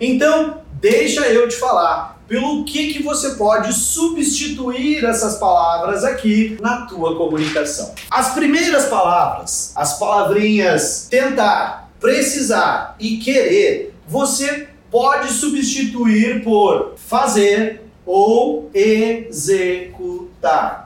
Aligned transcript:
Então, 0.00 0.60
deixa 0.74 1.26
eu 1.28 1.48
te 1.48 1.56
falar 1.56 2.16
pelo 2.28 2.64
que, 2.64 2.92
que 2.92 3.02
você 3.02 3.30
pode 3.30 3.72
substituir 3.72 5.04
essas 5.04 5.38
palavras 5.38 6.04
aqui 6.04 6.58
na 6.60 6.86
tua 6.86 7.16
comunicação. 7.16 7.94
As 8.10 8.34
primeiras 8.34 8.86
palavras, 8.86 9.72
as 9.76 9.98
palavrinhas 9.98 11.06
tentar, 11.08 11.90
precisar 12.00 12.96
e 12.98 13.18
querer, 13.18 13.94
você 14.08 14.68
pode 14.90 15.32
substituir 15.32 16.42
por 16.42 16.94
fazer 16.96 17.82
ou 18.04 18.70
executar. 18.74 20.25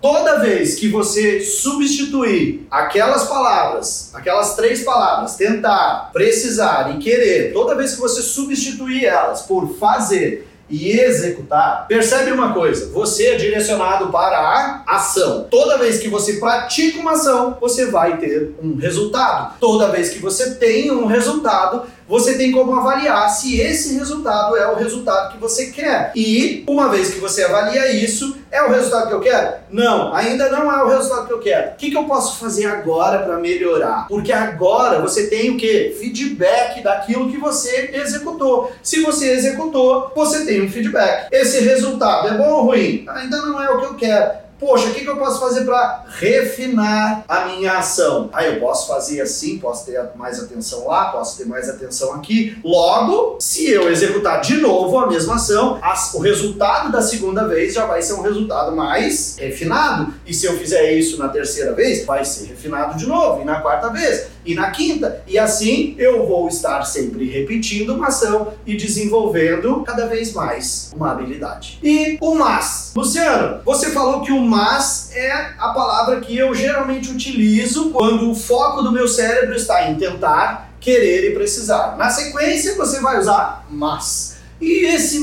Toda 0.00 0.40
vez 0.40 0.74
que 0.74 0.88
você 0.88 1.40
substituir 1.40 2.66
aquelas 2.70 3.24
palavras, 3.24 4.10
aquelas 4.14 4.54
três 4.56 4.82
palavras, 4.82 5.36
tentar, 5.36 6.10
precisar 6.12 6.94
e 6.94 6.98
querer, 6.98 7.52
toda 7.52 7.74
vez 7.74 7.94
que 7.94 8.00
você 8.00 8.22
substituir 8.22 9.04
elas 9.04 9.42
por 9.42 9.76
fazer 9.78 10.48
e 10.68 10.98
executar, 10.98 11.86
percebe 11.86 12.32
uma 12.32 12.52
coisa: 12.52 12.90
você 12.90 13.28
é 13.28 13.36
direcionado 13.36 14.10
para 14.10 14.38
a 14.38 14.82
ação. 14.86 15.46
Toda 15.50 15.78
vez 15.78 15.98
que 15.98 16.08
você 16.08 16.34
pratica 16.34 16.98
uma 16.98 17.12
ação, 17.12 17.56
você 17.60 17.86
vai 17.86 18.16
ter 18.16 18.54
um 18.62 18.76
resultado. 18.76 19.54
Toda 19.60 19.90
vez 19.90 20.10
que 20.10 20.18
você 20.18 20.54
tem 20.54 20.90
um 20.90 21.06
resultado, 21.06 21.82
você 22.08 22.36
tem 22.36 22.52
como 22.52 22.74
avaliar 22.74 23.28
se 23.30 23.60
esse 23.60 23.94
resultado 23.94 24.56
é 24.56 24.70
o 24.70 24.76
resultado 24.76 25.32
que 25.32 25.38
você 25.38 25.66
quer. 25.66 26.12
E 26.14 26.64
uma 26.68 26.88
vez 26.88 27.12
que 27.12 27.20
você 27.20 27.44
avalia 27.44 27.92
isso, 27.92 28.36
é 28.50 28.62
o 28.62 28.70
resultado 28.70 29.08
que 29.08 29.14
eu 29.14 29.20
quero? 29.20 29.54
Não, 29.70 30.14
ainda 30.14 30.48
não 30.50 30.70
é 30.70 30.84
o 30.84 30.88
resultado 30.88 31.26
que 31.26 31.32
eu 31.32 31.40
quero. 31.40 31.72
O 31.72 31.74
que, 31.76 31.90
que 31.90 31.96
eu 31.96 32.04
posso 32.04 32.38
fazer 32.38 32.66
agora 32.66 33.20
para 33.20 33.36
melhorar? 33.38 34.06
Porque 34.08 34.32
agora 34.32 35.00
você 35.00 35.26
tem 35.26 35.50
o 35.50 35.56
que? 35.56 35.96
Feedback 35.98 36.82
daquilo 36.82 37.30
que 37.30 37.38
você 37.38 37.90
executou. 37.92 38.70
Se 38.82 39.00
você 39.00 39.30
executou, 39.32 40.12
você 40.14 40.44
tem 40.44 40.62
um 40.62 40.70
feedback. 40.70 41.28
Esse 41.32 41.60
resultado 41.60 42.28
é 42.28 42.38
bom 42.38 42.50
ou 42.50 42.64
ruim? 42.66 43.04
Ainda 43.08 43.38
não 43.38 43.60
é 43.62 43.70
o 43.70 43.80
que 43.80 43.86
eu 43.86 43.94
quero 43.94 44.43
Poxa, 44.64 44.88
o 44.88 44.94
que, 44.94 45.02
que 45.02 45.10
eu 45.10 45.18
posso 45.18 45.38
fazer 45.40 45.66
para 45.66 46.06
refinar 46.18 47.22
a 47.28 47.44
minha 47.44 47.76
ação? 47.76 48.30
Ah, 48.32 48.44
eu 48.44 48.58
posso 48.58 48.88
fazer 48.88 49.20
assim, 49.20 49.58
posso 49.58 49.84
ter 49.84 50.00
mais 50.16 50.42
atenção 50.42 50.86
lá, 50.86 51.12
posso 51.12 51.36
ter 51.36 51.44
mais 51.44 51.68
atenção 51.68 52.14
aqui. 52.14 52.56
Logo, 52.64 53.36
se 53.38 53.70
eu 53.70 53.90
executar 53.90 54.40
de 54.40 54.56
novo 54.56 54.98
a 54.98 55.06
mesma 55.06 55.34
ação, 55.34 55.78
o 56.14 56.18
resultado 56.18 56.90
da 56.90 57.02
segunda 57.02 57.46
vez 57.46 57.74
já 57.74 57.84
vai 57.84 58.00
ser 58.00 58.14
um 58.14 58.22
resultado 58.22 58.74
mais 58.74 59.36
refinado. 59.38 60.14
E 60.26 60.32
se 60.32 60.46
eu 60.46 60.56
fizer 60.56 60.94
isso 60.94 61.18
na 61.18 61.28
terceira 61.28 61.74
vez, 61.74 62.06
vai 62.06 62.24
ser 62.24 62.46
refinado 62.46 62.96
de 62.96 63.06
novo. 63.06 63.42
E 63.42 63.44
na 63.44 63.60
quarta 63.60 63.90
vez, 63.90 64.28
e 64.44 64.54
na 64.54 64.70
quinta. 64.70 65.22
E 65.26 65.38
assim 65.38 65.94
eu 65.98 66.26
vou 66.26 66.48
estar 66.48 66.82
sempre 66.84 67.28
repetindo 67.28 67.94
uma 67.94 68.08
ação 68.08 68.52
e 68.66 68.76
desenvolvendo 68.76 69.82
cada 69.82 70.06
vez 70.06 70.32
mais 70.32 70.90
uma 70.94 71.12
habilidade. 71.12 71.78
E 71.82 72.18
o 72.20 72.34
mas. 72.34 72.92
Luciano, 72.96 73.60
você 73.64 73.90
falou 73.90 74.22
que 74.22 74.32
o 74.32 74.40
mas 74.40 75.10
é 75.14 75.32
a 75.58 75.70
palavra 75.70 76.20
que 76.20 76.36
eu 76.36 76.54
geralmente 76.54 77.10
utilizo 77.10 77.90
quando 77.90 78.30
o 78.30 78.34
foco 78.34 78.82
do 78.82 78.92
meu 78.92 79.08
cérebro 79.08 79.54
está 79.54 79.88
em 79.88 79.96
tentar, 79.96 80.72
querer 80.80 81.30
e 81.30 81.34
precisar. 81.34 81.96
Na 81.96 82.10
sequência, 82.10 82.76
você 82.76 83.00
vai 83.00 83.18
usar 83.18 83.66
mas. 83.70 84.36
E 84.60 84.86
esse 84.86 85.20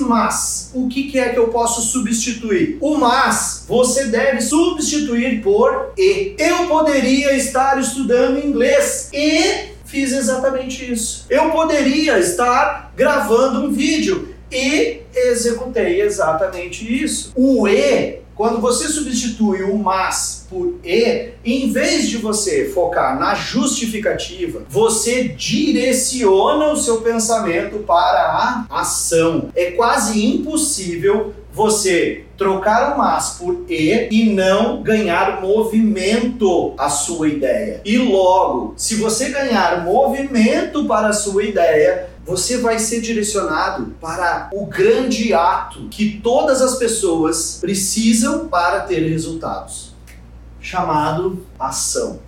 o 0.73 0.87
que, 0.87 1.11
que 1.11 1.19
é 1.19 1.29
que 1.29 1.39
eu 1.39 1.49
posso 1.49 1.81
substituir? 1.81 2.77
O 2.79 2.97
mas 2.97 3.65
você 3.67 4.05
deve 4.05 4.41
substituir 4.41 5.41
por 5.41 5.93
e. 5.97 6.35
Eu 6.37 6.67
poderia 6.67 7.33
estar 7.35 7.79
estudando 7.79 8.45
inglês 8.45 9.09
e 9.13 9.71
fiz 9.85 10.13
exatamente 10.13 10.91
isso. 10.91 11.25
Eu 11.29 11.49
poderia 11.51 12.17
estar 12.19 12.93
gravando 12.95 13.65
um 13.65 13.71
vídeo 13.71 14.30
e 14.51 15.01
executei 15.15 16.01
exatamente 16.01 17.03
isso. 17.03 17.31
O 17.35 17.67
e 17.67 18.21
quando 18.41 18.59
você 18.59 18.87
substitui 18.87 19.61
o 19.61 19.77
mas 19.77 20.47
por 20.49 20.79
e, 20.83 21.29
em 21.45 21.71
vez 21.71 22.09
de 22.09 22.17
você 22.17 22.65
focar 22.65 23.19
na 23.19 23.35
justificativa, 23.35 24.63
você 24.67 25.27
direciona 25.27 26.71
o 26.71 26.75
seu 26.75 27.01
pensamento 27.01 27.79
para 27.79 28.65
a 28.69 28.81
ação. 28.81 29.49
É 29.55 29.71
quase 29.71 30.25
impossível 30.25 31.35
você 31.53 32.23
trocar 32.37 32.95
o 32.95 32.97
mas 32.97 33.35
por 33.37 33.65
e 33.69 34.07
e 34.09 34.33
não 34.33 34.81
ganhar 34.81 35.41
movimento 35.41 36.73
à 36.77 36.89
sua 36.89 37.27
ideia. 37.27 37.81
E 37.85 37.97
logo, 37.97 38.73
se 38.77 38.95
você 38.95 39.29
ganhar 39.29 39.83
movimento 39.83 40.85
para 40.85 41.09
a 41.09 41.13
sua 41.13 41.43
ideia, 41.43 42.09
você 42.25 42.57
vai 42.57 42.77
ser 42.79 43.01
direcionado 43.01 43.95
para 43.99 44.49
o 44.53 44.65
grande 44.65 45.33
ato 45.33 45.87
que 45.89 46.19
todas 46.21 46.61
as 46.61 46.75
pessoas 46.75 47.57
precisam 47.59 48.47
para 48.47 48.81
ter 48.81 49.07
resultados, 49.09 49.93
chamado 50.59 51.45
ação. 51.59 52.19